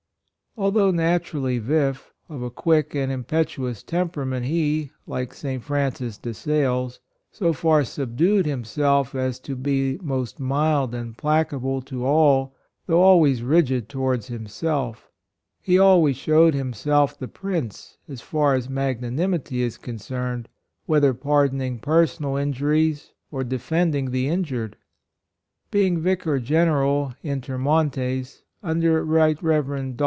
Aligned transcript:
Although 0.57 0.91
naturally 0.91 1.59
vif— 1.59 2.11
of 2.29 2.41
a 2.41 2.51
quick 2.51 2.93
and 2.93 3.09
impetuous 3.09 3.83
temperament 3.83 4.45
he, 4.47 4.91
like 5.07 5.33
St. 5.33 5.63
Francis 5.63 6.17
De 6.17 6.33
Sales, 6.33 6.99
so 7.31 7.53
far 7.53 7.85
subdued 7.85 8.45
himself 8.45 9.15
as 9.15 9.39
to 9.39 9.55
be 9.55 9.97
most 10.03 10.41
mild 10.41 10.93
and 10.93 11.17
placable 11.17 11.81
to 11.83 12.05
all 12.05 12.53
though 12.85 12.99
always 13.01 13.41
rigid 13.43 13.87
towards 13.87 14.27
himself. 14.27 15.09
He 15.61 15.79
always 15.79 16.17
showed 16.17 16.53
himself 16.53 17.17
the 17.17 17.29
Prince, 17.29 17.97
as 18.09 18.19
far 18.19 18.53
as 18.53 18.67
magnanimity 18.69 19.61
is 19.61 19.77
concerned, 19.77 20.49
whether 20.85 21.13
pardoning 21.13 21.79
personal 21.79 22.35
injuries 22.35 23.13
or 23.31 23.45
de 23.45 23.57
fending 23.57 24.11
the 24.11 24.27
injured., 24.27 24.75
Being 25.71 26.01
Vicar 26.01 26.39
General, 26.41 27.13
inter 27.23 27.57
monies, 27.57 28.43
under 28.61 29.01
Rt. 29.05 29.41
Rev. 29.41 29.95
Dr. 29.95 29.95